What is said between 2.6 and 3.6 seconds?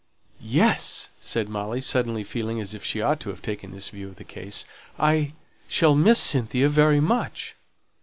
if she ought to have